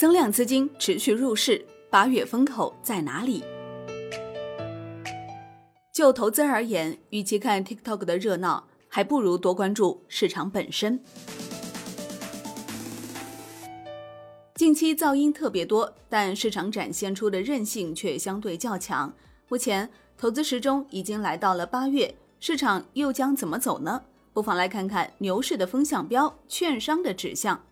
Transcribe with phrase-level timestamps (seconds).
[0.00, 3.44] 增量资金持续入市，八月风口在哪里？
[5.92, 11.04] 就投资而言，与其看 TikTok 的热闹，还不如多关注市场本身。
[14.54, 19.12] 近期噪音特别多，但市场展现出的韧性却相对较强。
[19.48, 24.04] 目前投资时钟已经来到了八月，市场又将怎么走呢？
[24.32, 27.62] 不妨来看看牛市的风向标——券商的指向。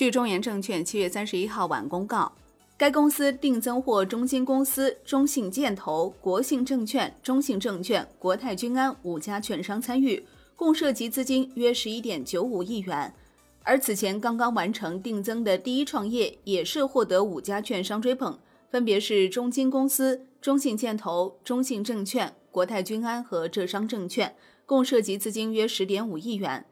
[0.00, 2.32] 据中原证券七月三十一号晚公告，
[2.78, 10.24] 该公司定增获中金公司、中信建投、国信证券、中信证券、国泰君安五家券商参与，
[10.56, 13.12] 共涉及资金约十一点九五亿元。
[13.62, 18.38] 而此前刚刚完成定增的第一创业也是获得五家券商追捧，
[18.70, 26.64] 分别是中金公司、中信建投、中信证券、国泰君安和浙商证券，共涉及资金约十点五亿元。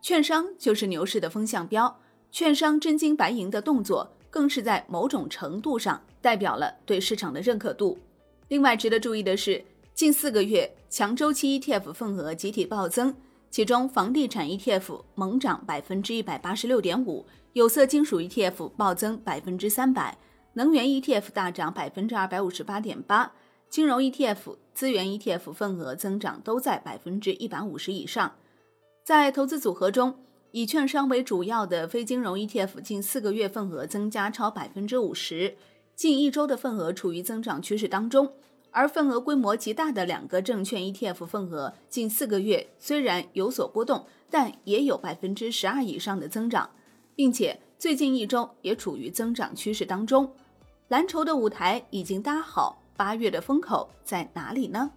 [0.00, 1.98] 券商就是牛市的风向标。
[2.30, 7.98] 券商真金白银的动作，更是在某种程度上代表了对市场的认可度。
[8.48, 13.14] 另外值得注意的是，近四个月强周期 ETF 份额集体暴增，
[13.50, 20.16] 其中房地产 ETF 猛涨百分之一百八十六点五，有色金属 ETF 暴增百分之三百，
[20.52, 23.32] 能源 ETF 大涨百分之二百五十八点八，
[23.68, 28.34] 金融 ETF、资源 ETF 份额增长都在百分之一百五十以上。
[29.04, 30.14] 在投资组合中，
[30.50, 35.54] 以券商为主要的非金融 ETF 近四个月份额增加超百分之五十，
[35.94, 38.32] 近一周的份额处于增长趋势当中。
[38.70, 46.70] 而份额规模极大的两个证券 ETF 份额近四个月虽然有所波动，但也有百分之十二以上的增长，
[47.14, 50.30] 并且最近一周也处于增长趋势当中。
[50.88, 54.90] 蓝筹的舞台已经搭好，八月的风口在哪里呢？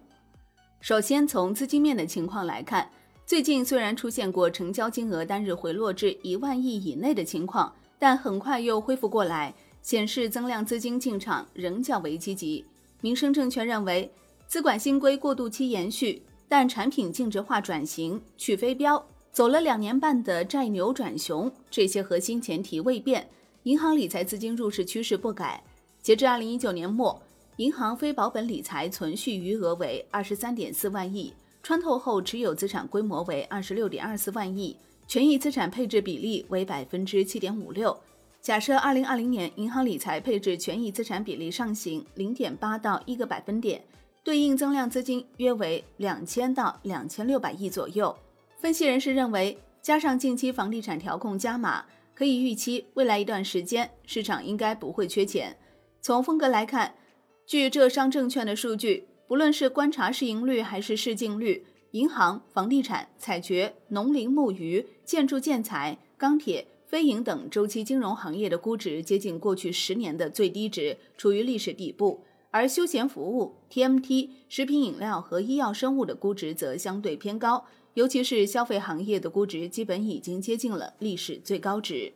[0.80, 2.90] 首先从资金面的情况来看。
[3.32, 12.62] 最近虽然出现过成交金额单日回落至一万亿以内的情况，但很快又恢复过来，显示增量资金进场仍较为积极。
[13.00, 14.12] 民生证券认为，
[14.46, 23.26] 资管新规过渡期延续，但产品净值化转型、去非标、走了两年半的债牛转熊这些核心前提未变，
[23.62, 25.64] 银行理财资金入市趋势不改。
[26.02, 27.18] 截至二零一九年末，
[27.56, 31.32] 银行非保本理财存续余额为二十三点四万亿。
[31.62, 37.96] 穿透后持有资产规模为二十六点二四万亿，权益资产配置比例为百分之七点五六。
[38.40, 43.80] 假设二零二零年银行理财配置权益资产比例上行零点八到一个百分点，
[44.24, 48.14] 对应增量资金约为两千到两千六百亿左右。
[48.58, 55.56] 分析人士认为，加上近期房地产调控加码，可以预期未来一段时间市场应该不会缺钱。
[56.00, 56.96] 从风格来看，
[57.46, 59.06] 据浙商证券的数据。
[59.32, 82.12] 无论是观察市盈率还是市净率，银行、房地产、采掘、农林牧渔、建筑建材、钢铁、非银等周期金融行业的估值接近过去十年的最低值，处于历史底部；而休闲服务、TMT、食品饮料和医药生物的估值则相对偏高，尤其是消费行业的估值基本已经接近了历史最高值。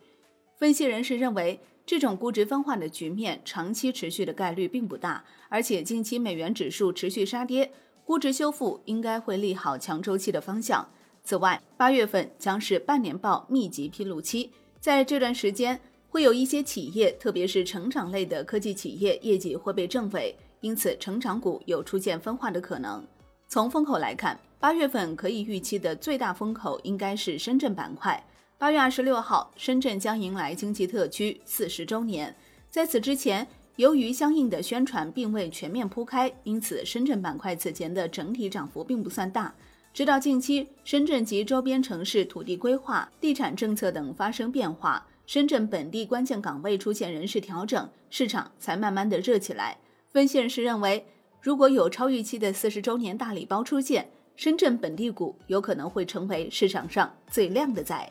[0.59, 1.61] 分析人士认为。
[1.87, 7.71] 这种估值分化的局面长期持续的概率并不大，而且近期美元指数持续杀跌，
[8.05, 10.87] 估值修复应该会利好强周期的方向。
[11.23, 23.07] 此外，八月份将是半年报密集披露期，在这段时间会有一些企业，特别是成长类的科技企业业绩会被证伪，因此成长股有出现分化的可能。
[23.47, 28.21] 从风口来看，八月份可以预期的最大风口应该是深圳板块。
[28.59, 32.35] 八月二十六号，深圳将迎来经济特区四十周年。
[32.71, 33.47] 在此之前，
[33.77, 39.55] 由于相应的宣传并未全面铺开，因此深圳板块此前的整体涨幅并不算大。
[39.93, 49.77] 直到近期，深圳及周边城市土地规划、地产政策等发生变化，深圳本地关键岗位出现人事调整，市场才慢慢的热起来。
[50.15, 51.05] 分析人士认为，
[51.43, 58.11] 如果有超预期的四十周年大礼包出现，深圳本地股有可能会成为市场上最靓的仔。